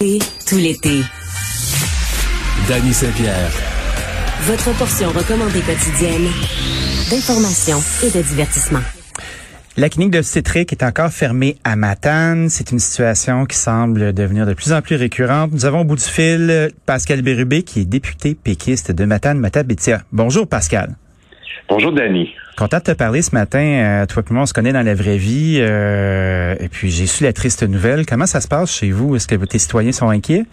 Tout 0.00 0.56
l'été. 0.56 1.02
Danny 2.70 2.90
Saint-Pierre. 2.90 3.50
Votre 4.44 4.74
portion 4.78 5.10
recommandée 5.10 5.60
quotidienne 5.60 6.26
d'information 7.10 7.76
et 8.02 8.10
de 8.10 8.22
divertissement. 8.22 8.80
La 9.76 9.90
clinique 9.90 10.12
de 10.12 10.22
Citric 10.22 10.72
est 10.72 10.82
encore 10.82 11.10
fermée 11.10 11.58
à 11.64 11.76
Matane. 11.76 12.48
C'est 12.48 12.70
une 12.70 12.78
situation 12.78 13.44
qui 13.44 13.58
semble 13.58 14.14
devenir 14.14 14.46
de 14.46 14.54
plus 14.54 14.72
en 14.72 14.80
plus 14.80 14.96
récurrente. 14.96 15.50
Nous 15.52 15.66
avons 15.66 15.82
au 15.82 15.84
bout 15.84 15.96
du 15.96 16.02
fil 16.02 16.70
Pascal 16.86 17.20
Bérubé, 17.20 17.62
qui 17.62 17.80
est 17.80 17.84
député 17.84 18.34
péquiste 18.34 18.92
de 18.92 19.04
Matane, 19.04 19.38
Matabetia. 19.38 20.00
Bonjour 20.12 20.46
Pascal. 20.46 20.96
Bonjour 21.68 21.92
Danny. 21.92 22.34
Content 22.56 22.78
de 22.78 22.82
te 22.82 22.92
parler 22.92 23.22
ce 23.22 23.34
matin. 23.34 23.60
Euh, 23.60 24.06
toi 24.06 24.22
et 24.28 24.32
moi, 24.32 24.42
on 24.42 24.46
se 24.46 24.52
connaît 24.52 24.72
dans 24.72 24.84
la 24.84 24.94
vraie 24.94 25.16
vie. 25.16 25.58
Euh, 25.60 26.54
et 26.60 26.68
puis 26.68 26.90
j'ai 26.90 27.06
su 27.06 27.24
la 27.24 27.32
triste 27.32 27.62
nouvelle. 27.62 28.04
Comment 28.06 28.26
ça 28.26 28.40
se 28.40 28.48
passe 28.48 28.76
chez 28.76 28.90
vous? 28.90 29.16
Est-ce 29.16 29.28
que 29.28 29.36
tes 29.36 29.58
citoyens 29.58 29.92
sont 29.92 30.08
inquiets? 30.08 30.44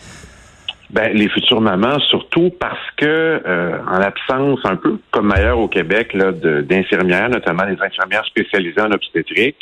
Ben, 0.89 1.11
les 1.13 1.27
futures 1.27 1.59
mamans, 1.59 1.99
surtout 1.99 2.49
parce 2.61 2.79
que 2.95 3.05
euh, 3.05 3.77
en 3.89 3.99
l'absence, 3.99 4.59
un 4.63 4.77
peu 4.77 4.99
comme 5.11 5.31
ailleurs 5.33 5.59
au 5.59 5.67
Québec, 5.67 6.13
là, 6.13 6.31
d'infirmières, 6.31 7.29
notamment 7.29 7.65
les 7.65 7.75
infirmières 7.81 8.23
spécialisées 8.25 8.79
en 8.79 8.91
obstétrique, 8.91 9.57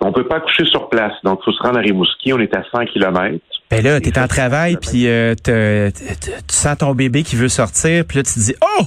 on 0.00 0.12
peut 0.12 0.26
pas 0.26 0.40
coucher 0.40 0.66
sur 0.66 0.90
place. 0.90 1.12
Donc, 1.24 1.38
il 1.40 1.44
faut 1.46 1.52
se 1.52 1.62
rendre 1.62 1.78
à 1.78 1.80
Rimouski. 1.80 2.32
On 2.34 2.40
est 2.40 2.54
à 2.54 2.64
100 2.70 2.86
km. 2.86 3.38
Ben 3.70 3.82
là, 3.82 4.00
tu 4.00 4.10
es 4.10 4.18
en 4.18 4.26
travail, 4.26 4.76
puis 4.76 5.08
euh, 5.08 5.34
tu 5.34 6.54
sens 6.54 6.76
ton 6.76 6.92
bébé 6.92 7.22
qui 7.22 7.36
veut 7.36 7.48
sortir, 7.48 8.04
puis 8.06 8.18
là, 8.18 8.22
tu 8.24 8.34
te 8.34 8.38
dis, 8.40 8.54
oh, 8.60 8.82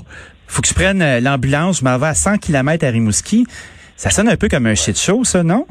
faut 0.48 0.62
que 0.62 0.68
je 0.68 0.74
prenne 0.74 1.02
euh, 1.02 1.20
l'ambulance, 1.20 1.80
je 1.80 1.86
m'en 1.86 1.98
vais 1.98 2.08
à 2.08 2.14
100 2.14 2.38
km 2.38 2.86
à 2.86 2.90
Rimouski. 2.90 3.46
Ça 3.96 4.10
sonne 4.10 4.30
un 4.30 4.36
peu 4.36 4.48
comme 4.48 4.66
un 4.66 4.76
shit 4.76 4.98
show, 4.98 5.24
ça, 5.24 5.44
non? 5.44 5.66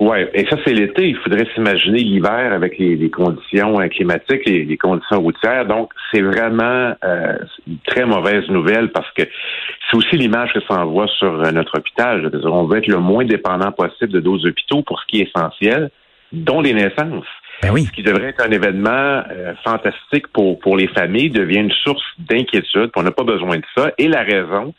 Oui, 0.00 0.18
et 0.34 0.44
ça, 0.46 0.56
c'est 0.64 0.72
l'été. 0.72 1.08
Il 1.08 1.16
faudrait 1.16 1.46
s'imaginer 1.54 1.98
l'hiver 1.98 2.52
avec 2.52 2.76
les, 2.78 3.10
conditions 3.10 3.80
euh, 3.80 3.86
climatiques, 3.88 4.44
les, 4.46 4.76
conditions 4.76 5.20
routières. 5.20 5.66
Donc, 5.66 5.92
c'est 6.10 6.22
vraiment 6.22 6.92
euh, 7.04 7.36
une 7.68 7.78
très 7.86 8.04
mauvaise 8.04 8.48
nouvelle 8.48 8.90
parce 8.90 9.10
que 9.12 9.22
c'est 9.22 9.96
aussi 9.96 10.16
l'image 10.16 10.52
que 10.54 10.60
ça 10.68 10.80
envoie 10.80 11.06
sur 11.18 11.32
notre 11.52 11.78
hôpital. 11.78 12.30
On 12.44 12.64
veut 12.64 12.78
être 12.78 12.88
le 12.88 12.98
moins 12.98 13.24
dépendant 13.24 13.70
possible 13.70 14.12
de 14.12 14.20
nos 14.20 14.44
hôpitaux 14.44 14.82
pour 14.82 15.00
ce 15.00 15.06
qui 15.06 15.20
est 15.20 15.30
essentiel, 15.34 15.90
dont 16.32 16.60
les 16.60 16.74
naissances. 16.74 17.26
Ben 17.62 17.70
oui. 17.70 17.84
Ce 17.84 17.92
qui 17.92 18.02
devrait 18.02 18.30
être 18.30 18.44
un 18.44 18.50
événement 18.50 19.22
euh, 19.30 19.54
fantastique 19.64 20.26
pour, 20.32 20.58
pour 20.58 20.76
les 20.76 20.88
familles 20.88 21.30
devient 21.30 21.60
une 21.60 21.70
source 21.70 22.02
d'inquiétude. 22.18 22.90
On 22.96 23.04
n'a 23.04 23.12
pas 23.12 23.22
besoin 23.22 23.56
de 23.56 23.64
ça. 23.76 23.92
Et 23.98 24.08
la 24.08 24.22
raison, 24.22 24.74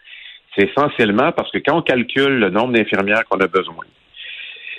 c'est 0.55 0.69
essentiellement 0.69 1.31
parce 1.31 1.49
que 1.51 1.59
quand 1.59 1.77
on 1.77 1.81
calcule 1.81 2.39
le 2.39 2.49
nombre 2.49 2.73
d'infirmières 2.73 3.23
qu'on 3.29 3.39
a 3.39 3.47
besoin 3.47 3.85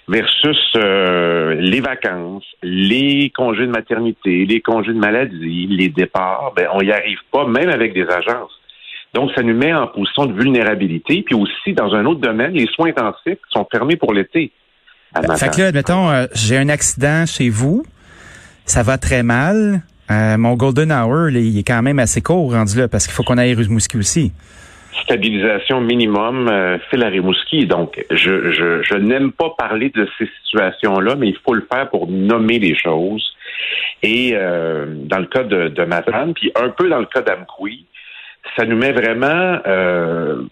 versus 0.06 0.72
euh, 0.76 1.54
les 1.54 1.80
vacances, 1.80 2.44
les 2.62 3.32
congés 3.34 3.66
de 3.66 3.70
maternité, 3.70 4.44
les 4.44 4.60
congés 4.60 4.92
de 4.92 4.98
maladie, 4.98 5.66
les 5.70 5.88
départs, 5.88 6.52
ben, 6.54 6.68
on 6.74 6.82
n'y 6.82 6.92
arrive 6.92 7.20
pas, 7.32 7.46
même 7.46 7.70
avec 7.70 7.94
des 7.94 8.06
agences. 8.06 8.52
Donc, 9.14 9.30
ça 9.34 9.42
nous 9.42 9.56
met 9.56 9.72
en 9.72 9.86
position 9.86 10.26
de 10.26 10.34
vulnérabilité. 10.34 11.22
Puis 11.22 11.34
aussi, 11.34 11.72
dans 11.72 11.94
un 11.94 12.04
autre 12.04 12.20
domaine, 12.20 12.52
les 12.52 12.66
soins 12.66 12.88
intensifs 12.88 13.38
sont 13.50 13.66
fermés 13.70 13.96
pour 13.96 14.12
l'été. 14.12 14.52
Fait 15.36 15.48
que 15.48 15.60
là, 15.60 15.66
admettons, 15.68 16.10
euh, 16.10 16.26
j'ai 16.34 16.56
un 16.56 16.68
accident 16.68 17.24
chez 17.24 17.48
vous, 17.48 17.84
ça 18.64 18.82
va 18.82 18.98
très 18.98 19.22
mal. 19.22 19.82
Euh, 20.10 20.36
mon 20.36 20.54
golden 20.54 20.92
hour, 20.92 21.30
il 21.30 21.58
est 21.58 21.66
quand 21.66 21.82
même 21.82 21.98
assez 21.98 22.20
court 22.20 22.52
rendu 22.52 22.78
là 22.78 22.88
parce 22.88 23.06
qu'il 23.06 23.14
faut 23.14 23.22
qu'on 23.22 23.38
aille 23.38 23.54
Rimouski 23.54 23.96
aussi. 23.96 24.32
Stabilisation 25.02 25.80
minimum, 25.80 26.48
euh. 26.48 26.78
Donc, 27.66 28.04
je, 28.10 28.52
je, 28.52 28.82
je 28.82 28.94
n'aime 28.94 29.32
pas 29.32 29.50
parler 29.56 29.90
de 29.90 30.08
ces 30.18 30.28
situations-là, 30.44 31.16
mais 31.16 31.28
il 31.28 31.36
faut 31.44 31.54
le 31.54 31.66
faire 31.70 31.88
pour 31.90 32.08
nommer 32.08 32.58
les 32.58 32.76
choses. 32.76 33.34
Et 34.02 34.32
euh, 34.34 34.86
dans 35.04 35.18
le 35.18 35.26
cas 35.26 35.42
de, 35.42 35.68
de 35.68 35.84
Matane, 35.84 36.34
puis 36.34 36.52
un 36.54 36.68
peu 36.68 36.88
dans 36.88 37.00
le 37.00 37.06
cas 37.06 37.22
d'Amkoui, 37.22 37.86
ça 38.56 38.64
nous 38.66 38.76
met 38.76 38.92
vraiment 38.92 39.58
euh, 39.66 40.42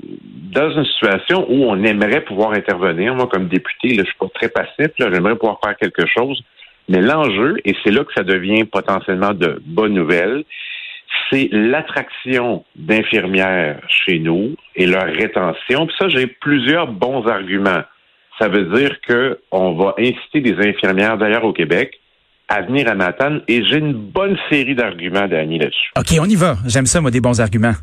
dans 0.53 0.71
une 0.71 0.85
situation 0.85 1.47
où 1.49 1.65
on 1.65 1.83
aimerait 1.85 2.23
pouvoir 2.23 2.53
intervenir. 2.53 3.15
Moi, 3.15 3.29
comme 3.31 3.49
député, 3.49 3.95
là, 3.95 4.03
je 4.05 4.09
suis 4.09 4.19
pas 4.19 4.29
très 4.35 4.49
passif, 4.49 4.93
j'aimerais 4.99 5.37
pouvoir 5.37 5.61
faire 5.65 5.77
quelque 5.77 6.07
chose. 6.07 6.43
Mais 6.89 7.01
l'enjeu, 7.01 7.57
et 7.65 7.75
c'est 7.83 7.91
là 7.91 8.05
que 8.05 8.13
ça 8.15 8.23
devient 8.23 8.65
potentiellement 8.65 9.35
de 9.35 9.61
bonnes 9.65 9.95
nouvelles, 9.95 10.45
c'est 11.31 11.49
l'attraction 11.53 12.65
d'infirmières 12.77 13.81
chez 13.89 14.19
nous 14.19 14.57
et 14.75 14.87
leur 14.87 15.05
rétention. 15.05 15.87
Puis 15.87 15.97
ça, 15.99 16.09
j'ai 16.09 16.27
plusieurs 16.27 16.89
bons 16.89 17.27
arguments. 17.27 17.83
Ça 18.39 18.49
veut 18.49 18.65
dire 18.77 18.97
qu'on 19.07 19.75
va 19.75 19.95
inciter 19.99 20.41
des 20.41 20.57
infirmières, 20.69 21.19
d'ailleurs 21.19 21.45
au 21.45 21.53
Québec, 21.53 21.99
à 22.49 22.63
venir 22.63 22.89
à 22.89 22.95
Matane. 22.95 23.43
Et 23.49 23.65
j'ai 23.65 23.79
une 23.79 23.93
bonne 23.93 24.37
série 24.51 24.75
d'arguments, 24.75 25.29
Dani, 25.29 25.59
là-dessus. 25.59 25.91
OK, 25.97 26.19
on 26.21 26.29
y 26.29 26.35
va. 26.35 26.57
J'aime 26.67 26.87
ça, 26.87 27.01
moi, 27.01 27.11
des 27.11 27.21
bons 27.21 27.41
arguments. 27.41 27.75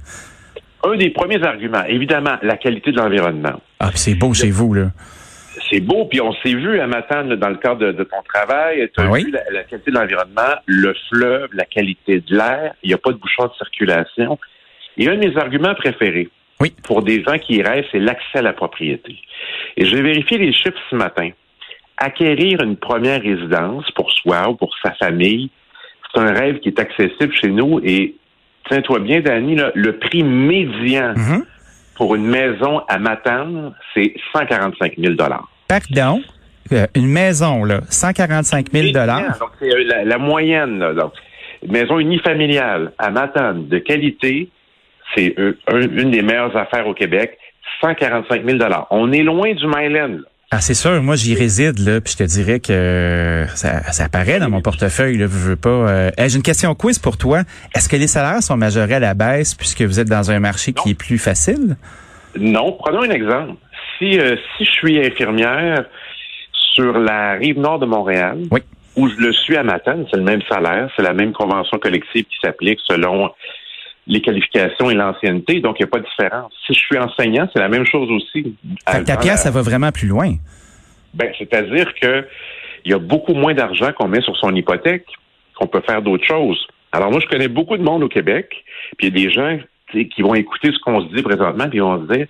Un 0.83 0.95
des 0.95 1.09
premiers 1.09 1.43
arguments, 1.43 1.83
évidemment, 1.87 2.37
la 2.41 2.57
qualité 2.57 2.91
de 2.91 2.97
l'environnement. 2.97 3.61
Ah, 3.79 3.91
c'est 3.93 4.15
beau 4.15 4.33
chez 4.33 4.49
vous, 4.49 4.73
là 4.73 4.91
c'est 5.69 5.81
beau, 5.81 6.05
puis 6.05 6.21
on 6.21 6.33
s'est 6.33 6.53
vu 6.53 6.79
à 6.79 6.87
Matane 6.87 7.35
dans 7.35 7.49
le 7.49 7.57
cadre 7.57 7.91
de, 7.91 8.03
ton 8.03 8.21
travail. 8.27 8.89
Tu 8.95 9.01
as 9.01 9.09
ah 9.09 9.17
vu 9.17 9.31
la, 9.31 9.63
qualité 9.63 9.91
de 9.91 9.95
l'environnement, 9.97 10.55
le 10.65 10.95
fleuve, 11.09 11.49
la 11.53 11.65
qualité 11.65 12.21
de 12.21 12.35
l'air. 12.35 12.73
Il 12.83 12.87
n'y 12.87 12.93
a 12.93 12.97
pas 12.97 13.11
de 13.11 13.17
bouchon 13.17 13.45
de 13.45 13.53
circulation. 13.53 14.39
Et 14.97 15.07
un 15.07 15.15
de 15.15 15.27
mes 15.27 15.37
arguments 15.37 15.75
préférés 15.75 16.29
oui. 16.59 16.73
pour 16.83 17.03
des 17.03 17.23
gens 17.23 17.37
qui 17.37 17.55
y 17.55 17.61
rêvent, 17.61 17.85
c'est 17.91 17.99
l'accès 17.99 18.39
à 18.39 18.41
la 18.41 18.53
propriété. 18.53 19.15
Et 19.77 19.85
j'ai 19.85 20.01
vérifié 20.01 20.37
les 20.37 20.53
chiffres 20.53 20.79
ce 20.89 20.95
matin. 20.95 21.29
Acquérir 21.97 22.61
une 22.61 22.77
première 22.77 23.21
résidence 23.21 23.89
pour 23.91 24.11
soi 24.11 24.49
ou 24.49 24.55
pour 24.55 24.73
sa 24.83 24.91
famille, 24.93 25.49
c'est 26.13 26.19
un 26.19 26.33
rêve 26.33 26.59
qui 26.59 26.69
est 26.69 26.79
accessible 26.79 27.33
chez 27.33 27.49
nous. 27.49 27.79
Et 27.83 28.15
tiens-toi 28.67 28.99
bien, 28.99 29.19
Dani, 29.19 29.57
le 29.73 29.97
prix 29.99 30.23
médian 30.23 31.13
mm-hmm. 31.13 31.43
pour 31.95 32.15
une 32.15 32.25
maison 32.25 32.79
à 32.87 32.97
Matane, 32.97 33.73
c'est 33.93 34.13
145 34.33 34.95
000 34.97 35.15
Pardon? 35.69 36.19
Euh, 36.71 36.87
une 36.95 37.07
maison, 37.07 37.63
là, 37.63 37.81
145 37.89 38.71
000 38.73 38.91
Donc, 38.91 39.51
c'est 39.59 39.71
euh, 39.71 40.03
la, 40.03 40.17
moyenne, 40.17 40.79
là. 40.79 40.93
Donc, 40.93 41.13
une 41.63 41.71
maison 41.71 41.99
unifamiliale 41.99 42.91
à 42.97 43.11
Matane, 43.11 43.67
de 43.67 43.77
qualité, 43.77 44.49
c'est 45.15 45.35
euh, 45.37 45.53
une 45.71 46.09
des 46.09 46.23
meilleures 46.23 46.57
affaires 46.57 46.87
au 46.87 46.95
Québec. 46.95 47.37
145 47.81 48.45
000 48.45 48.57
On 48.89 49.11
est 49.11 49.21
loin 49.21 49.53
du 49.53 49.67
Myland. 49.67 50.17
Ah, 50.49 50.59
c'est 50.59 50.73
sûr. 50.73 51.03
Moi, 51.03 51.15
j'y 51.15 51.35
réside, 51.35 51.77
là, 51.77 52.01
puis 52.01 52.13
je 52.13 52.17
te 52.17 52.23
dirais 52.23 52.59
que 52.59 53.45
ça, 53.53 53.83
ça 53.91 54.05
apparaît 54.05 54.39
dans 54.39 54.49
mon 54.49 54.61
portefeuille, 54.61 55.17
là, 55.17 55.27
je 55.27 55.49
veux 55.49 55.55
pas. 55.55 56.09
J'ai 56.17 56.35
une 56.35 56.41
question 56.41 56.73
quiz 56.73 56.97
pour 56.97 57.17
toi. 57.17 57.41
Est-ce 57.75 57.87
que 57.87 57.95
les 57.95 58.07
salaires 58.07 58.41
sont 58.41 58.57
majorés 58.57 58.95
à 58.95 58.99
la 58.99 59.13
baisse 59.13 59.53
puisque 59.53 59.83
vous 59.83 59.99
êtes 59.99 60.09
dans 60.09 60.31
un 60.31 60.39
marché 60.39 60.73
qui 60.73 60.91
est 60.91 60.99
plus 60.99 61.19
facile? 61.19 61.77
Non. 62.35 62.75
Prenons 62.79 63.03
un 63.03 63.11
exemple 63.11 63.53
si, 63.99 64.19
euh, 64.19 64.35
si 64.57 64.65
je 64.65 64.71
suis 64.71 65.05
infirmière 65.05 65.85
sur 66.73 66.97
la 66.97 67.33
rive 67.33 67.59
nord 67.59 67.79
de 67.79 67.85
Montréal, 67.85 68.39
oui. 68.51 68.61
où 68.95 69.07
je 69.09 69.15
le 69.17 69.33
suis 69.33 69.55
à 69.55 69.63
Matane, 69.63 70.05
c'est 70.09 70.17
le 70.17 70.23
même 70.23 70.41
salaire, 70.49 70.89
c'est 70.95 71.03
la 71.03 71.13
même 71.13 71.33
convention 71.33 71.77
collective 71.77 72.25
qui 72.25 72.37
s'applique 72.41 72.79
selon 72.87 73.31
les 74.07 74.21
qualifications 74.21 74.89
et 74.89 74.95
l'ancienneté, 74.95 75.59
donc 75.59 75.79
il 75.79 75.83
n'y 75.83 75.87
a 75.87 75.91
pas 75.91 75.99
de 75.99 76.05
différence. 76.05 76.51
Si 76.65 76.73
je 76.73 76.79
suis 76.79 76.97
enseignant, 76.97 77.47
c'est 77.53 77.59
la 77.59 77.69
même 77.69 77.85
chose 77.85 78.09
aussi. 78.09 78.55
ta 78.85 79.17
pièce, 79.17 79.43
ça 79.43 79.51
va 79.51 79.61
vraiment 79.61 79.91
plus 79.91 80.07
loin. 80.07 80.33
Ben, 81.13 81.31
c'est-à-dire 81.37 81.93
que 82.01 82.27
il 82.85 82.91
y 82.91 82.95
a 82.95 82.99
beaucoup 82.99 83.33
moins 83.33 83.53
d'argent 83.53 83.91
qu'on 83.93 84.07
met 84.07 84.21
sur 84.21 84.35
son 84.37 84.55
hypothèque, 84.55 85.05
qu'on 85.55 85.67
peut 85.67 85.81
faire 85.81 86.01
d'autres 86.01 86.25
choses. 86.25 86.65
Alors 86.91 87.11
moi, 87.11 87.19
je 87.19 87.27
connais 87.27 87.49
beaucoup 87.49 87.77
de 87.77 87.83
monde 87.83 88.03
au 88.03 88.07
Québec, 88.07 88.63
puis 88.97 89.07
il 89.07 89.17
y 89.17 89.23
a 89.23 89.27
des 89.27 89.31
gens 89.31 89.59
qui 89.91 90.21
vont 90.21 90.33
écouter 90.33 90.71
ce 90.71 90.79
qu'on 90.79 91.01
se 91.07 91.13
dit 91.13 91.21
présentement, 91.21 91.67
puis 91.67 91.79
ils 91.79 91.81
vont 91.81 92.07
se 92.07 92.13
dire 92.13 92.27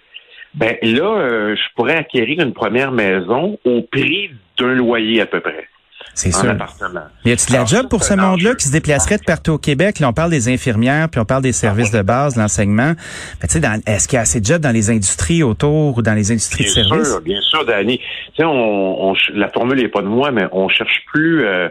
ben 0.56 0.76
là, 0.82 1.20
euh, 1.20 1.56
je 1.56 1.76
pourrais 1.76 1.98
acquérir 1.98 2.42
une 2.42 2.54
première 2.54 2.92
maison 2.92 3.60
au 3.66 3.82
prix 3.82 4.32
d'un 4.58 4.74
loyer 4.74 5.22
à 5.22 5.26
peu 5.26 5.40
près. 5.40 5.68
C'est 6.14 6.32
sûr. 6.32 6.50
Appartement. 6.50 7.02
Y 7.24 7.32
a-t-il 7.32 7.54
de 7.54 7.58
la 7.58 7.66
job 7.66 7.88
pour 7.90 8.04
ce 8.04 8.14
monde-là 8.14 8.56
qui 8.56 8.68
se 8.68 8.72
déplacerait 8.72 9.18
de 9.18 9.24
partout 9.24 9.54
au 9.54 9.58
Québec? 9.58 10.00
Là, 10.00 10.10
on 10.10 10.14
parle 10.14 10.32
des 10.32 10.50
infirmières, 10.50 11.08
puis 11.10 11.22
on 11.22 11.26
parle 11.26 11.44
des 11.44 11.54
services 11.54 11.92
de 11.92 12.02
base, 12.02 12.36
l'enseignement. 12.36 12.94
Ben, 13.42 13.82
est-ce 13.86 14.08
qu'il 14.08 14.16
y 14.16 14.18
a 14.18 14.22
assez 14.22 14.42
de 14.42 14.46
jobs 14.46 14.62
dans 14.62 14.72
les 14.72 14.90
industries 14.90 15.44
autour 15.44 15.98
ou 15.98 16.02
dans 16.02 16.14
les 16.14 16.32
industries 16.32 16.66
de 16.66 16.70
services? 16.70 16.92
Bien 16.92 17.04
sûr, 17.04 17.22
bien 17.22 17.42
sûr, 17.42 17.66
Danny. 17.66 18.02
On, 18.40 18.44
on, 18.46 19.14
la 19.34 19.50
formule 19.50 19.78
n'est 19.82 19.88
pas 19.88 20.02
de 20.02 20.08
moi, 20.08 20.32
mais 20.32 20.46
on 20.52 20.68
cherche 20.68 21.04
plus 21.12 21.46
euh, 21.46 21.70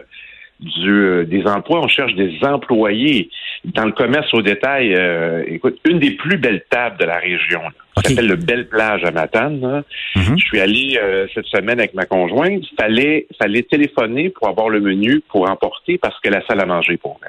du, 0.59 0.89
euh, 0.89 1.25
des 1.25 1.45
emplois, 1.45 1.81
on 1.81 1.87
cherche 1.87 2.13
des 2.15 2.37
employés. 2.43 3.29
Dans 3.65 3.85
le 3.85 3.91
commerce 3.91 4.33
au 4.33 4.41
détail, 4.41 4.93
euh, 4.95 5.43
écoute, 5.47 5.79
une 5.85 5.99
des 5.99 6.11
plus 6.11 6.37
belles 6.37 6.63
tables 6.69 6.97
de 6.97 7.05
la 7.05 7.17
région, 7.17 7.61
qui 7.95 8.09
s'appelle 8.09 8.27
le 8.27 8.35
Belle 8.35 8.67
Plage 8.67 9.03
à 9.03 9.11
Matane. 9.11 9.83
Mm-hmm. 10.15 10.39
Je 10.39 10.45
suis 10.45 10.59
allé 10.59 10.99
euh, 11.01 11.27
cette 11.33 11.45
semaine 11.45 11.79
avec 11.79 11.93
ma 11.93 12.05
conjointe. 12.05 12.63
Fallait, 12.79 13.27
fallait 13.41 13.63
téléphoner 13.63 14.29
pour 14.29 14.47
avoir 14.47 14.69
le 14.69 14.79
menu 14.79 15.21
pour 15.29 15.49
emporter 15.49 15.97
parce 15.97 16.17
que 16.21 16.29
la 16.29 16.45
salle 16.45 16.61
à 16.61 16.65
manger 16.65 16.97
pour 16.97 17.19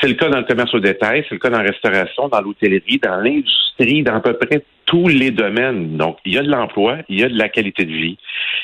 C'est 0.00 0.08
le 0.08 0.14
cas 0.14 0.28
dans 0.28 0.38
le 0.38 0.44
commerce 0.44 0.74
au 0.74 0.80
détail, 0.80 1.24
c'est 1.28 1.34
le 1.34 1.40
cas 1.40 1.50
dans 1.50 1.62
la 1.62 1.70
restauration, 1.70 2.28
dans 2.28 2.40
l'hôtellerie, 2.40 3.00
dans 3.02 3.16
l'industrie, 3.16 4.02
dans 4.02 4.16
à 4.16 4.20
peu 4.20 4.34
près 4.34 4.62
tous 4.84 5.08
les 5.08 5.30
domaines. 5.30 5.96
Donc, 5.96 6.18
il 6.24 6.34
y 6.34 6.38
a 6.38 6.42
de 6.42 6.50
l'emploi, 6.50 6.98
il 7.08 7.20
y 7.20 7.24
a 7.24 7.28
de 7.28 7.38
la 7.38 7.48
qualité 7.48 7.84
de 7.84 7.92
vie, 7.92 8.18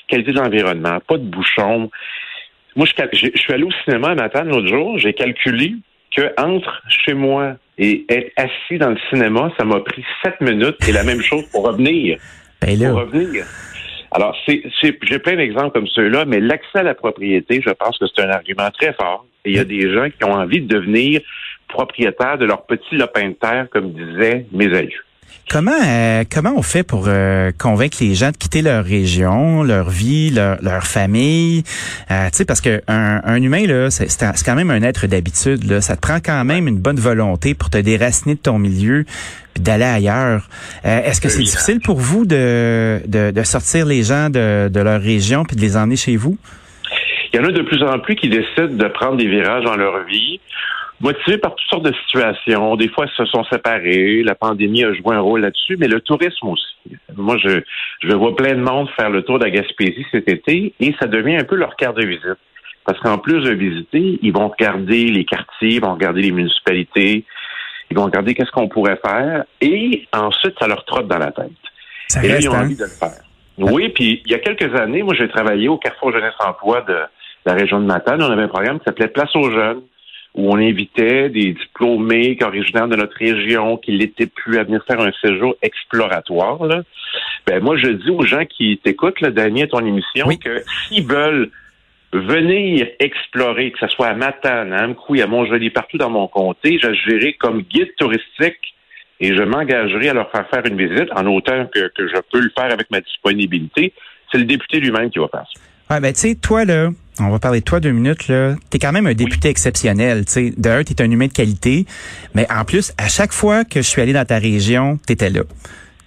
qualité 0.08 0.32
de 0.32 0.38
l'environnement, 0.38 0.98
pas 1.06 1.16
de 1.16 1.24
bouchons 1.24 1.90
Moi, 2.76 2.86
je, 2.86 3.02
je, 3.12 3.38
suis 3.38 3.52
allé 3.52 3.64
au 3.64 3.70
cinéma 3.84 4.08
à 4.08 4.14
Matane 4.14 4.48
l'autre 4.48 4.68
jour. 4.68 4.98
J'ai 4.98 5.12
calculé 5.12 5.74
que 6.16 6.32
entre 6.40 6.82
chez 6.88 7.14
moi 7.14 7.56
et 7.78 8.04
être 8.08 8.32
assis 8.36 8.78
dans 8.78 8.90
le 8.90 8.98
cinéma, 9.10 9.52
ça 9.58 9.64
m'a 9.64 9.80
pris 9.80 10.04
sept 10.22 10.40
minutes 10.40 10.76
et 10.88 10.92
la 10.92 11.04
même 11.04 11.20
chose 11.20 11.44
pour 11.50 11.66
revenir. 11.66 12.18
Ben. 12.62 12.78
Pour 12.78 13.00
revenir. 13.00 13.44
Alors, 14.10 14.34
c'est, 14.46 14.62
j'ai 14.80 15.18
plein 15.18 15.36
d'exemples 15.36 15.72
comme 15.72 15.88
ceux-là, 15.88 16.24
mais 16.24 16.40
l'accès 16.40 16.78
à 16.78 16.82
la 16.82 16.94
propriété, 16.94 17.60
je 17.60 17.70
pense 17.70 17.98
que 17.98 18.06
c'est 18.06 18.22
un 18.22 18.30
argument 18.30 18.70
très 18.70 18.94
fort. 18.94 19.26
Et 19.44 19.50
il 19.50 19.56
y 19.56 19.58
a 19.58 19.64
des 19.64 19.92
gens 19.92 20.08
qui 20.08 20.24
ont 20.24 20.32
envie 20.32 20.62
de 20.62 20.68
devenir 20.68 21.20
propriétaires 21.68 22.38
de 22.38 22.46
leur 22.46 22.64
petit 22.64 22.94
lopin 22.94 23.30
de 23.30 23.34
terre, 23.34 23.66
comme 23.70 23.92
disaient 23.92 24.46
mes 24.52 24.72
aïeux. 24.74 25.04
Comment 25.50 25.72
euh, 25.86 26.24
comment 26.32 26.54
on 26.56 26.62
fait 26.62 26.82
pour 26.82 27.04
euh, 27.06 27.52
convaincre 27.58 27.98
les 28.00 28.14
gens 28.14 28.30
de 28.30 28.36
quitter 28.36 28.62
leur 28.62 28.82
région, 28.84 29.62
leur 29.62 29.90
vie, 29.90 30.30
leur, 30.30 30.56
leur 30.62 30.84
famille? 30.84 31.64
Euh, 32.10 32.28
Tu 32.30 32.38
sais 32.38 32.44
parce 32.44 32.62
que 32.62 32.82
un, 32.88 33.20
un 33.24 33.42
humain 33.42 33.66
là, 33.66 33.90
c'est 33.90 34.10
c'est 34.10 34.44
quand 34.44 34.54
même 34.54 34.70
un 34.70 34.82
être 34.82 35.06
d'habitude 35.06 35.64
là. 35.70 35.80
Ça 35.80 35.96
te 35.96 36.00
prend 36.00 36.18
quand 36.24 36.44
même 36.44 36.66
une 36.66 36.78
bonne 36.78 36.98
volonté 36.98 37.54
pour 37.54 37.68
te 37.68 37.78
déraciner 37.78 38.34
de 38.34 38.40
ton 38.40 38.58
milieu 38.58 39.04
puis 39.52 39.62
d'aller 39.62 39.84
ailleurs. 39.84 40.48
Est-ce 40.82 41.20
que 41.20 41.28
c'est 41.28 41.42
difficile 41.42 41.78
pour 41.80 42.00
vous 42.00 42.24
de, 42.24 43.00
de, 43.06 43.30
de 43.30 43.42
sortir 43.44 43.86
les 43.86 44.02
gens 44.02 44.28
de, 44.30 44.68
de 44.68 44.80
leur 44.80 45.00
région 45.00 45.44
puis 45.44 45.54
de 45.54 45.60
les 45.60 45.76
emmener 45.76 45.94
chez 45.96 46.16
vous? 46.16 46.36
Il 47.32 47.36
y 47.36 47.40
en 47.40 47.44
a 47.44 47.52
de 47.52 47.62
plus 47.62 47.82
en 47.82 47.98
plus 48.00 48.16
qui 48.16 48.28
décident 48.28 48.66
de 48.66 48.88
prendre 48.88 49.16
des 49.16 49.28
virages 49.28 49.64
dans 49.64 49.76
leur 49.76 50.04
vie 50.06 50.40
motivés 51.00 51.38
par 51.38 51.54
toutes 51.54 51.68
sortes 51.68 51.84
de 51.84 51.94
situations. 52.06 52.76
Des 52.76 52.88
fois, 52.88 53.06
ils 53.06 53.16
se 53.16 53.24
sont 53.26 53.44
séparés. 53.44 54.22
La 54.22 54.34
pandémie 54.34 54.84
a 54.84 54.92
joué 54.94 55.14
un 55.14 55.20
rôle 55.20 55.40
là-dessus, 55.40 55.76
mais 55.78 55.88
le 55.88 56.00
tourisme 56.00 56.48
aussi. 56.48 56.64
Moi, 57.16 57.36
je, 57.38 57.60
je 58.00 58.14
vois 58.14 58.34
plein 58.36 58.54
de 58.54 58.60
monde 58.60 58.88
faire 58.96 59.10
le 59.10 59.22
tour 59.22 59.38
de 59.38 59.44
la 59.44 59.50
Gaspésie 59.50 60.06
cet 60.10 60.28
été 60.28 60.74
et 60.80 60.94
ça 60.98 61.06
devient 61.06 61.36
un 61.36 61.44
peu 61.44 61.56
leur 61.56 61.76
carte 61.76 61.96
de 61.96 62.06
visite. 62.06 62.38
Parce 62.84 63.00
qu'en 63.00 63.18
plus 63.18 63.42
de 63.42 63.52
visiter, 63.52 64.18
ils 64.20 64.32
vont 64.32 64.48
regarder 64.48 65.06
les 65.06 65.24
quartiers, 65.24 65.76
ils 65.76 65.80
vont 65.80 65.94
regarder 65.94 66.20
les 66.20 66.32
municipalités, 66.32 67.24
ils 67.90 67.96
vont 67.96 68.04
regarder 68.04 68.34
qu'est-ce 68.34 68.50
qu'on 68.50 68.68
pourrait 68.68 69.00
faire 69.04 69.44
et 69.60 70.06
ensuite, 70.12 70.54
ça 70.58 70.66
leur 70.66 70.84
trotte 70.84 71.08
dans 71.08 71.18
la 71.18 71.32
tête. 71.32 71.50
Ça 72.08 72.22
et 72.22 72.32
reste, 72.32 72.44
ils 72.44 72.48
ont 72.50 72.54
hein? 72.54 72.64
envie 72.64 72.76
de 72.76 72.82
le 72.82 72.88
faire. 72.88 73.22
Oui, 73.56 73.88
puis 73.90 74.22
il 74.26 74.32
y 74.32 74.34
a 74.34 74.38
quelques 74.38 74.74
années, 74.78 75.02
moi, 75.02 75.14
j'ai 75.14 75.28
travaillé 75.28 75.68
au 75.68 75.78
Carrefour 75.78 76.12
Jeunesse 76.12 76.34
Emploi 76.40 76.82
de 76.82 76.96
la 77.46 77.54
région 77.54 77.80
de 77.80 77.86
Matane. 77.86 78.22
On 78.22 78.30
avait 78.30 78.42
un 78.42 78.48
programme 78.48 78.78
qui 78.78 78.84
s'appelait 78.84 79.08
Place 79.08 79.34
aux 79.34 79.50
jeunes 79.50 79.82
où 80.34 80.50
on 80.50 80.58
invitait 80.58 81.28
des 81.28 81.52
diplômés 81.52 82.36
originaires 82.42 82.88
de 82.88 82.96
notre 82.96 83.16
région 83.16 83.76
qui 83.76 83.92
l'étaient 83.92 84.26
plus 84.26 84.58
à 84.58 84.64
venir 84.64 84.84
faire 84.84 85.00
un 85.00 85.12
séjour 85.22 85.54
exploratoire. 85.62 86.64
Là. 86.66 86.82
Ben 87.46 87.62
moi, 87.62 87.76
je 87.76 87.88
dis 87.88 88.10
aux 88.10 88.24
gens 88.26 88.44
qui 88.44 88.78
t'écoutent, 88.82 89.20
là, 89.20 89.30
Daniel, 89.30 89.68
ton 89.68 89.84
émission, 89.86 90.26
Oui. 90.26 90.38
que 90.38 90.62
s'ils 90.88 91.06
veulent 91.06 91.50
venir 92.12 92.88
explorer, 93.00 93.72
que 93.72 93.78
ce 93.80 93.88
soit 93.88 94.08
à 94.08 94.14
Matane, 94.14 94.72
à 94.72 94.84
Amkoui, 94.84 95.20
à 95.22 95.26
Montjoli, 95.26 95.70
partout 95.70 95.98
dans 95.98 96.10
mon 96.10 96.28
comté, 96.28 96.78
j'agirai 96.80 97.34
comme 97.34 97.62
guide 97.62 97.94
touristique 97.96 98.74
et 99.20 99.34
je 99.34 99.42
m'engagerai 99.42 100.08
à 100.08 100.14
leur 100.14 100.30
faire 100.30 100.48
faire 100.48 100.64
une 100.66 100.76
visite 100.76 101.08
en 101.14 101.26
autant 101.26 101.66
que, 101.66 101.88
que 101.94 102.08
je 102.08 102.20
peux 102.32 102.40
le 102.40 102.50
faire 102.56 102.72
avec 102.72 102.90
ma 102.90 103.00
disponibilité. 103.00 103.92
C'est 104.30 104.38
le 104.38 104.44
député 104.44 104.80
lui-même 104.80 105.10
qui 105.10 105.18
va 105.18 105.28
faire 105.28 105.44
ça. 105.54 105.94
Ouais, 105.94 106.00
ben 106.00 106.12
tu 106.12 106.20
sais, 106.20 106.34
toi 106.34 106.64
là, 106.64 106.88
on 107.20 107.30
va 107.30 107.38
parler 107.38 107.60
de 107.60 107.64
toi 107.64 107.80
deux 107.80 107.92
minutes 107.92 108.28
là. 108.28 108.54
T'es 108.70 108.78
quand 108.78 108.92
même 108.92 109.06
un 109.06 109.14
député 109.14 109.48
exceptionnel. 109.48 110.24
Tu 110.26 110.32
sais, 110.32 110.54
de 110.56 110.68
un, 110.70 110.82
t'es 110.84 111.00
un 111.02 111.10
humain 111.10 111.26
de 111.28 111.32
qualité, 111.32 111.86
mais 112.34 112.46
en 112.50 112.64
plus, 112.64 112.92
à 112.98 113.08
chaque 113.08 113.32
fois 113.32 113.64
que 113.64 113.82
je 113.82 113.86
suis 113.88 114.02
allé 114.02 114.12
dans 114.12 114.24
ta 114.24 114.38
région, 114.38 114.98
t'étais 115.06 115.30
là. 115.30 115.42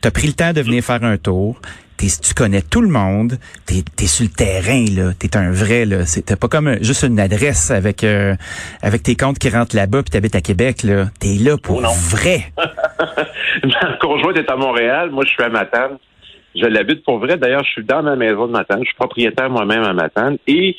T'as 0.02 0.12
pris 0.12 0.28
le 0.28 0.34
temps 0.34 0.54
de 0.54 0.62
venir 0.62 0.84
faire 0.84 1.04
un 1.04 1.18
tour. 1.18 1.60
T'es, 1.98 2.06
tu 2.22 2.36
connais 2.36 2.62
tout 2.62 2.82
le 2.82 2.90
monde. 2.90 3.40
T'es, 3.66 3.84
es 4.04 4.06
sur 4.06 4.24
le 4.26 4.30
terrain 4.30 4.86
là. 4.92 5.14
T'es 5.18 5.36
un 5.36 5.50
vrai 5.50 5.86
là. 5.86 6.06
C'était 6.06 6.36
pas 6.36 6.48
comme 6.48 6.68
un- 6.68 6.78
juste 6.84 7.02
une 7.04 7.20
adresse 7.20 7.72
avec 7.72 8.04
euh, 8.04 8.36
avec 8.84 9.02
tes 9.02 9.16
comptes 9.16 9.40
qui 9.40 9.50
rentrent 9.50 9.76
là-bas 9.76 10.04
puis 10.04 10.12
t'habites 10.12 10.36
à 10.36 10.42
Québec 10.42 10.84
là. 10.84 11.10
T'es 11.20 11.34
là 11.40 11.58
pour 11.58 11.78
Oh 11.78 11.82
non. 11.82 11.92
vrai. 11.94 12.52
Ma 13.64 13.98
conjointe 14.00 14.38
est 14.38 14.50
à 14.52 14.56
Montréal, 14.56 15.10
moi 15.12 15.24
je 15.26 15.32
suis 15.32 15.42
à 15.44 15.50
Matane. 15.50 15.98
Je 16.56 16.66
l'habite 16.66 17.04
pour 17.04 17.20
vrai. 17.20 17.38
D'ailleurs, 17.38 17.64
je 17.64 17.72
suis 17.72 17.84
dans 17.84 18.04
ma 18.04 18.16
maison 18.16 18.48
de 18.48 18.52
Matane. 18.52 18.80
Je 18.82 18.88
suis 18.88 18.96
propriétaire 18.96 19.50
moi-même 19.50 19.84
à 19.84 19.94
Matane. 19.94 20.38
Et 20.48 20.76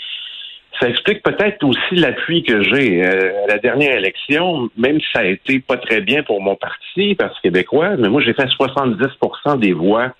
ça 0.80 0.88
explique 0.88 1.22
peut-être 1.22 1.64
aussi 1.64 1.94
l'appui 1.94 2.42
que 2.42 2.62
j'ai. 2.62 3.04
Euh, 3.04 3.44
à 3.44 3.46
la 3.48 3.58
dernière 3.58 3.96
élection, 3.96 4.70
même 4.76 5.00
si 5.00 5.06
ça 5.12 5.20
a 5.20 5.24
été 5.24 5.60
pas 5.60 5.76
très 5.76 6.00
bien 6.00 6.22
pour 6.22 6.40
mon 6.40 6.56
parti, 6.56 7.14
Parti 7.14 7.40
québécois, 7.42 7.96
mais 7.96 8.08
moi 8.08 8.20
j'ai 8.20 8.32
fait 8.32 8.46
70% 8.46 9.58
des 9.58 9.72
voix 9.72 10.12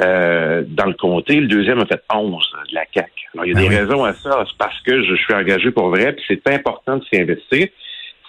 euh, 0.00 0.62
dans 0.66 0.86
le 0.86 0.94
comté. 0.94 1.36
Le 1.36 1.46
deuxième 1.46 1.80
a 1.80 1.86
fait 1.86 2.02
11 2.12 2.52
de 2.70 2.74
la 2.74 2.84
CAQ. 2.94 3.10
Alors, 3.34 3.46
il 3.46 3.48
y 3.48 3.52
a 3.52 3.54
Ben 3.54 3.62
des 3.62 3.68
oui. 3.68 3.76
raisons 3.76 4.04
à 4.04 4.12
ça. 4.14 4.44
C'est 4.46 4.56
parce 4.56 4.80
que 4.80 5.02
je 5.02 5.14
suis 5.14 5.34
engagé 5.34 5.70
pour 5.70 5.90
vrai, 5.90 6.12
puis 6.14 6.24
c'est 6.28 6.48
important 6.48 6.96
de 6.96 7.04
s'y 7.04 7.20
investir. 7.20 7.68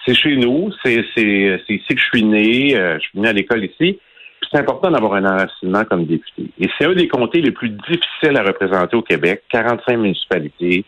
C'est 0.04 0.14
chez 0.14 0.36
nous, 0.36 0.70
c'est 0.84 0.92
ici 0.92 1.88
que 1.88 1.98
je 1.98 2.04
suis 2.12 2.24
né, 2.24 2.76
euh, 2.76 2.96
je 2.96 3.00
suis 3.00 3.10
venu 3.14 3.26
à 3.28 3.32
l'école 3.32 3.64
ici. 3.64 3.98
C'est 4.50 4.58
important 4.58 4.90
d'avoir 4.90 5.14
un 5.14 5.24
enracinement 5.24 5.84
comme 5.84 6.06
député. 6.06 6.50
Et 6.58 6.68
c'est 6.76 6.86
un 6.86 6.94
des 6.94 7.08
comtés 7.08 7.40
les 7.40 7.50
plus 7.50 7.70
difficiles 7.70 8.36
à 8.36 8.42
représenter 8.42 8.96
au 8.96 9.02
Québec. 9.02 9.42
45 9.50 9.96
municipalités, 9.96 10.84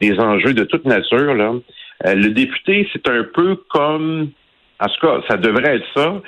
des 0.00 0.18
enjeux 0.18 0.54
de 0.54 0.64
toute 0.64 0.84
nature. 0.84 1.34
Là. 1.34 1.54
Euh, 2.06 2.14
le 2.14 2.30
député, 2.30 2.88
c'est 2.92 3.08
un 3.08 3.24
peu 3.24 3.56
comme, 3.68 4.30
en 4.80 4.86
tout 4.86 5.06
cas, 5.06 5.20
ça 5.28 5.36
devrait 5.36 5.76
être 5.76 5.86
ça, 5.94 6.20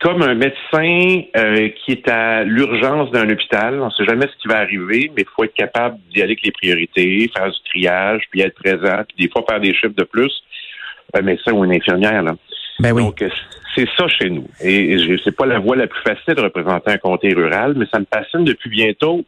comme 0.00 0.22
un 0.22 0.34
médecin 0.34 1.22
euh, 1.36 1.68
qui 1.68 1.92
est 1.92 2.08
à 2.08 2.42
l'urgence 2.44 3.10
d'un 3.10 3.28
hôpital. 3.28 3.80
On 3.80 3.86
ne 3.86 3.90
sait 3.90 4.04
jamais 4.04 4.26
ce 4.26 4.36
qui 4.40 4.48
va 4.48 4.58
arriver, 4.58 5.10
mais 5.14 5.22
il 5.22 5.28
faut 5.36 5.44
être 5.44 5.54
capable 5.54 5.98
d'y 6.10 6.22
aller 6.22 6.32
avec 6.32 6.42
les 6.42 6.52
priorités, 6.52 7.30
faire 7.36 7.50
du 7.50 7.58
triage, 7.68 8.22
puis 8.30 8.40
être 8.40 8.54
présent, 8.54 9.02
puis 9.06 9.26
des 9.26 9.30
fois 9.30 9.44
faire 9.48 9.60
des 9.60 9.74
chiffres 9.74 9.94
de 9.96 10.04
plus. 10.04 10.32
Un 11.12 11.22
médecin 11.22 11.52
ou 11.52 11.64
une 11.64 11.74
infirmière. 11.74 12.22
Là. 12.22 12.34
Ben 12.80 12.92
oui. 12.92 13.02
Donc, 13.04 13.22
euh, 13.22 13.28
c'est 13.74 13.88
ça 13.96 14.08
chez 14.08 14.30
nous. 14.30 14.46
Et 14.62 14.98
je- 14.98 15.20
c'est 15.22 15.36
pas 15.36 15.46
la 15.46 15.58
voie 15.58 15.76
la 15.76 15.86
plus 15.86 16.02
facile 16.02 16.34
de 16.34 16.40
représenter 16.40 16.90
un 16.92 16.98
comté 16.98 17.32
rural, 17.32 17.74
mais 17.76 17.86
ça 17.92 17.98
me 18.00 18.04
passionne 18.04 18.44
depuis 18.44 18.70
bientôt 18.70 19.24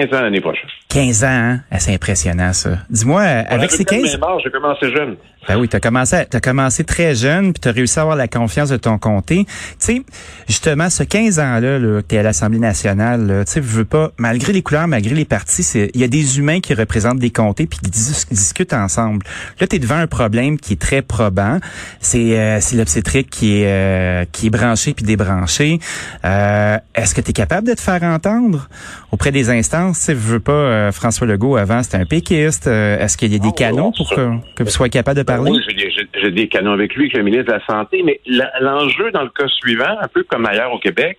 15 0.00 0.18
ans 0.18 0.22
l'année 0.22 0.40
prochaine. 0.40 0.68
15 0.88 1.24
ans, 1.24 1.26
hein? 1.28 1.60
Ah, 1.70 1.78
c'est 1.78 1.94
impressionnant 1.94 2.52
ça. 2.52 2.70
Dis-moi, 2.90 3.22
avec 3.22 3.70
ces 3.70 3.84
15 3.84 4.18
J'ai 4.44 4.50
commencé 4.50 4.90
jeune. 4.90 5.16
Ben 5.48 5.58
oui, 5.58 5.68
tu 5.68 5.74
as 5.74 5.80
commencé, 5.80 6.24
t'as 6.30 6.38
commencé 6.38 6.84
très 6.84 7.16
jeune, 7.16 7.52
puis 7.52 7.60
tu 7.60 7.68
as 7.68 7.72
réussi 7.72 7.98
à 7.98 8.02
avoir 8.02 8.16
la 8.16 8.28
confiance 8.28 8.68
de 8.68 8.76
ton 8.76 8.96
comté. 8.96 9.44
Tu 9.44 9.50
sais, 9.78 10.02
justement, 10.48 10.88
ce 10.88 11.02
15 11.02 11.40
ans-là, 11.40 11.80
là, 11.80 12.00
tu 12.08 12.14
es 12.14 12.18
à 12.18 12.22
l'Assemblée 12.22 12.60
nationale, 12.60 13.42
tu 13.44 13.52
sais, 13.52 13.58
veux 13.60 13.84
pas, 13.84 14.12
malgré 14.18 14.52
les 14.52 14.62
couleurs, 14.62 14.86
malgré 14.86 15.16
les 15.16 15.24
partis, 15.24 15.66
il 15.94 16.00
y 16.00 16.04
a 16.04 16.08
des 16.08 16.38
humains 16.38 16.60
qui 16.60 16.74
représentent 16.74 17.18
des 17.18 17.30
comtés 17.30 17.66
puis 17.66 17.80
qui 17.80 17.90
dis- 17.90 18.24
discutent 18.30 18.72
ensemble. 18.72 19.24
Là, 19.58 19.66
tu 19.66 19.74
es 19.74 19.78
devant 19.80 19.96
un 19.96 20.06
problème 20.06 20.58
qui 20.60 20.74
est 20.74 20.80
très 20.80 21.02
probant. 21.02 21.58
C'est 22.00 22.38
euh, 22.38 22.60
l'obstétrique 22.76 23.28
qui 23.28 23.62
est 23.62 23.66
euh, 23.66 24.24
qui 24.30 24.46
est 24.46 24.50
branché 24.50 24.94
puis 24.94 25.04
débranché. 25.04 25.80
Euh, 26.24 26.78
Est-ce 26.94 27.16
que 27.16 27.20
tu 27.20 27.30
es 27.30 27.32
capable 27.32 27.66
de 27.66 27.74
te 27.74 27.80
faire 27.80 28.04
entendre 28.04 28.68
auprès 29.10 29.32
des 29.32 29.50
instances? 29.50 29.81
Sais, 29.92 30.14
veux 30.14 30.40
pas, 30.40 30.52
euh, 30.52 30.92
François 30.92 31.26
Legault, 31.26 31.56
avant, 31.56 31.82
c'était 31.82 31.98
un 31.98 32.06
péquiste. 32.06 32.66
Euh, 32.66 32.98
Est-ce 32.98 33.16
qu'il 33.16 33.32
y 33.32 33.36
a 33.36 33.38
des 33.38 33.48
Oh, 33.48 33.52
canons 33.52 33.76
non, 33.86 33.92
pour 33.92 34.08
que, 34.14 34.30
que 34.56 34.62
vous 34.62 34.70
soyez 34.70 34.90
capable 34.90 35.18
de 35.18 35.22
parler? 35.24 35.50
Ben 35.50 35.56
Oui, 35.56 35.64
j'ai 35.66 36.20
des- 36.22 36.30
des 36.30 36.48
canons 36.48 36.72
avec 36.72 36.94
lui, 36.94 37.04
avec 37.06 37.16
le 37.16 37.22
ministre 37.24 37.46
de 37.46 37.52
la 37.52 37.66
Santé, 37.66 38.02
mais 38.04 38.20
l'enjeu 38.60 39.10
dans 39.12 39.22
le 39.22 39.30
cas 39.30 39.48
suivant, 39.48 39.96
un 40.00 40.08
peu 40.08 40.22
comme 40.24 40.46
ailleurs 40.46 40.72
au 40.72 40.78
Québec, 40.78 41.18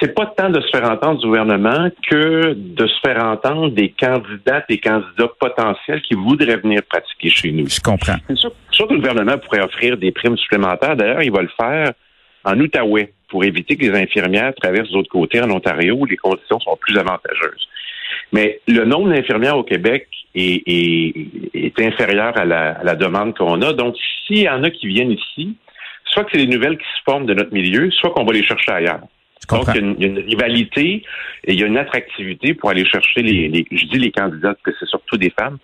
c'est 0.00 0.14
pas 0.14 0.26
tant 0.36 0.48
de 0.50 0.60
se 0.60 0.68
faire 0.76 0.90
entendre 0.90 1.20
du 1.20 1.26
gouvernement 1.26 1.88
que 2.10 2.54
de 2.54 2.86
se 2.86 2.94
faire 3.04 3.22
entendre 3.24 3.70
des 3.70 3.90
candidats 3.90 4.64
et 4.68 4.78
candidats 4.78 5.28
potentiels 5.38 6.00
qui 6.02 6.14
voudraient 6.14 6.56
venir 6.56 6.80
pratiquer 6.88 7.30
chez 7.30 7.52
nous. 7.52 7.68
Je 7.68 7.80
comprends. 7.80 8.16
C'est 8.28 8.36
sûr, 8.36 8.52
c'est 8.70 8.76
sûr 8.76 8.88
que 8.88 8.94
le 8.94 9.00
gouvernement 9.00 9.38
pourrait 9.38 9.62
offrir 9.62 9.96
des 9.96 10.10
primes 10.10 10.36
supplémentaires. 10.36 10.96
D'ailleurs, 10.96 11.22
il 11.22 11.30
va 11.30 11.42
le 11.42 11.50
faire 11.60 11.92
en 12.44 12.58
Outaouais 12.58 13.12
pour 13.32 13.42
éviter 13.44 13.76
que 13.76 13.84
les 13.86 13.96
infirmières 13.98 14.52
traversent 14.54 14.90
de 14.90 14.96
l'autre 14.98 15.08
côté 15.20 15.40
en 15.40 15.50
Ontario 15.50 15.96
où 15.98 16.04
les 16.04 16.18
conditions 16.18 16.60
sont 16.60 16.76
plus 16.84 16.96
avantageuses. 16.98 17.66
Mais 18.30 18.60
le 18.68 18.84
nombre 18.84 19.08
d'infirmières 19.12 19.56
au 19.56 19.64
Québec 19.64 20.06
est, 20.34 20.62
est- 20.66 21.14
est 21.54 21.80
inférieur 21.80 22.36
à 22.36 22.44
la, 22.44 22.62
à 22.80 22.84
la 22.84 22.94
demande 22.94 23.34
qu'on 23.36 23.60
a. 23.62 23.72
Donc, 23.72 23.96
s'il 24.26 24.42
y 24.42 24.48
en 24.48 24.62
a 24.64 24.70
qui 24.70 24.86
viennent 24.86 25.12
ici, 25.12 25.56
soit 26.10 26.24
que 26.24 26.30
c'est 26.32 26.44
des 26.46 26.52
nouvelles 26.54 26.76
qui 26.76 26.84
se 26.96 27.02
forment 27.10 27.26
de 27.26 27.34
notre 27.34 27.52
milieu, 27.54 27.90
soit 27.90 28.10
qu'on 28.10 28.24
va 28.24 28.32
les 28.34 28.44
chercher 28.44 28.72
ailleurs. 28.72 29.00
Donc, 29.50 29.64
il 29.74 29.74
y, 29.74 29.78
a 29.78 29.80
une, 29.80 29.94
il 29.98 30.02
y 30.02 30.04
a 30.04 30.08
une 30.08 30.24
rivalité 30.32 31.02
et 31.46 31.52
il 31.54 31.58
y 31.60 31.64
a 31.64 31.66
une 31.66 31.78
attractivité 31.78 32.54
pour 32.54 32.68
aller 32.70 32.84
chercher 32.84 33.22
les, 33.22 33.48
les- 33.48 33.66
je 33.72 33.86
dis 33.86 33.98
les 33.98 34.12
candidats 34.12 34.54
parce 34.54 34.62
que 34.64 34.70
c'est 34.78 34.88
surtout 34.88 35.16
des 35.16 35.30
femmes. 35.30 35.58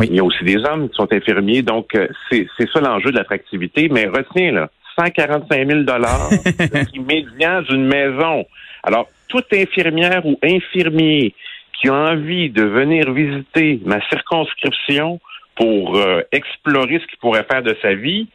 Oui. 0.00 0.06
Il 0.10 0.16
y 0.16 0.20
a 0.20 0.24
aussi 0.24 0.42
des 0.44 0.56
hommes 0.66 0.88
qui 0.90 0.96
sont 0.96 1.10
infirmiers. 1.12 1.62
Donc, 1.62 1.94
euh, 1.94 2.08
c'est 2.28 2.46
c'est 2.56 2.68
ça 2.72 2.80
l'enjeu 2.80 3.10
de 3.12 3.16
l'attractivité. 3.16 3.88
Mais 3.88 4.06
retiens, 4.06 4.52
là, 4.52 4.70
145 4.98 5.66
000 5.66 5.80
le 5.80 6.84
prix 6.84 6.98
médian 7.00 7.62
d'une 7.62 7.86
maison. 7.86 8.44
Alors, 8.82 9.08
toute 9.28 9.52
infirmière 9.52 10.24
ou 10.26 10.38
infirmier 10.42 11.34
qui 11.80 11.88
a 11.88 11.94
envie 11.94 12.50
de 12.50 12.62
venir 12.62 13.12
visiter 13.12 13.80
ma 13.84 14.00
circonscription 14.08 15.20
pour 15.56 15.96
euh, 15.96 16.22
explorer 16.32 17.00
ce 17.00 17.06
qu'il 17.06 17.18
pourrait 17.20 17.46
faire 17.50 17.62
de 17.62 17.76
sa 17.82 17.94
vie, 17.94 18.28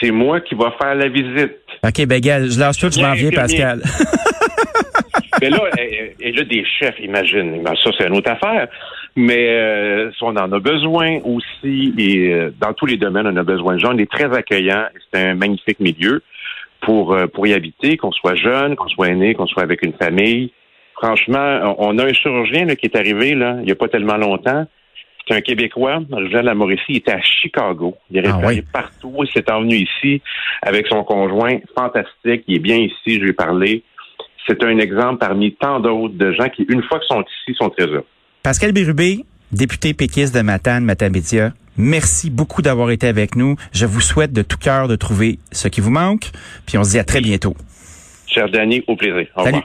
c'est 0.00 0.10
moi 0.10 0.40
qui 0.40 0.54
va 0.54 0.72
faire 0.80 0.94
la 0.94 1.08
visite. 1.08 1.58
OK, 1.82 2.06
ben, 2.06 2.20
gars, 2.20 2.46
je 2.46 2.58
lâche 2.58 2.78
tout, 2.78 2.90
je 2.90 3.00
m'en 3.00 3.12
viens. 3.12 3.30
Pascal. 3.30 3.82
Mais 5.40 5.50
là, 5.50 5.58
et, 5.78 6.14
et 6.20 6.32
là, 6.32 6.44
des 6.44 6.64
chefs, 6.64 6.98
imagine. 7.00 7.62
Ça, 7.82 7.90
c'est 7.98 8.06
une 8.08 8.16
autre 8.16 8.30
affaire. 8.30 8.68
Mais 9.16 9.48
euh, 9.48 10.10
on 10.22 10.36
en 10.36 10.52
a 10.52 10.58
besoin 10.60 11.18
aussi, 11.24 11.92
et 11.98 12.32
euh, 12.32 12.50
dans 12.60 12.72
tous 12.74 12.86
les 12.86 12.96
domaines, 12.96 13.26
on 13.26 13.36
a 13.36 13.42
besoin 13.42 13.74
de 13.74 13.80
gens. 13.80 13.92
On 13.92 13.98
est 13.98 14.10
très 14.10 14.32
accueillant. 14.36 14.84
C'est 15.12 15.20
un 15.20 15.34
magnifique 15.34 15.80
milieu 15.80 16.22
pour, 16.80 17.12
euh, 17.14 17.26
pour 17.26 17.46
y 17.46 17.52
habiter, 17.54 17.96
qu'on 17.96 18.12
soit 18.12 18.36
jeune, 18.36 18.76
qu'on 18.76 18.88
soit 18.88 19.08
aîné, 19.08 19.34
qu'on 19.34 19.46
soit 19.46 19.62
avec 19.64 19.82
une 19.84 19.94
famille. 19.94 20.52
Franchement, 20.94 21.74
on 21.78 21.98
a 21.98 22.04
un 22.04 22.12
chirurgien 22.12 22.66
là, 22.66 22.76
qui 22.76 22.86
est 22.86 22.96
arrivé 22.96 23.34
là, 23.34 23.56
il 23.60 23.64
n'y 23.64 23.72
a 23.72 23.74
pas 23.74 23.88
tellement 23.88 24.16
longtemps. 24.18 24.66
C'est 25.26 25.34
un 25.34 25.40
Québécois, 25.40 26.00
originaire 26.12 26.42
de 26.42 26.46
la 26.46 26.54
Mauricie, 26.54 26.82
il 26.88 26.96
était 26.98 27.12
à 27.12 27.20
Chicago. 27.22 27.96
Il 28.10 28.18
est 28.18 28.28
Ah, 28.28 28.40
oui. 28.44 28.62
partout. 28.72 29.14
Il 29.22 29.30
s'est 29.30 29.50
envenu 29.50 29.76
ici 29.76 30.20
avec 30.62 30.86
son 30.88 31.02
conjoint. 31.04 31.58
Fantastique. 31.76 32.44
Il 32.48 32.56
est 32.56 32.60
bien 32.60 32.76
ici, 32.76 33.14
je 33.14 33.20
lui 33.20 33.30
ai 33.30 33.32
parlé. 33.32 33.82
C'est 34.46 34.62
un 34.64 34.78
exemple 34.78 35.18
parmi 35.18 35.54
tant 35.54 35.80
d'autres 35.80 36.14
de 36.14 36.32
gens 36.32 36.48
qui, 36.48 36.62
une 36.68 36.82
fois 36.82 36.98
qu'ils 36.98 37.08
sont 37.08 37.22
ici, 37.22 37.56
sont 37.56 37.70
très 37.70 37.86
heureux. 37.86 38.06
Pascal 38.42 38.72
Bérubé, 38.72 39.24
député 39.52 39.94
péquiste 39.94 40.34
de 40.34 40.40
Matane, 40.40 40.84
Matapédia, 40.84 41.52
merci 41.76 42.30
beaucoup 42.30 42.62
d'avoir 42.62 42.90
été 42.90 43.06
avec 43.06 43.36
nous. 43.36 43.56
Je 43.72 43.86
vous 43.86 44.00
souhaite 44.00 44.32
de 44.32 44.42
tout 44.42 44.58
cœur 44.58 44.88
de 44.88 44.96
trouver 44.96 45.38
ce 45.52 45.68
qui 45.68 45.80
vous 45.80 45.90
manque. 45.90 46.30
Puis 46.66 46.78
on 46.78 46.84
se 46.84 46.90
dit 46.90 46.98
à 46.98 47.04
très 47.04 47.20
bientôt. 47.20 47.54
Cher 48.26 48.48
Danny, 48.48 48.82
au 48.86 48.96
plaisir. 48.96 49.26
Au 49.36 49.44
Salut. 49.44 49.56
revoir. 49.56 49.64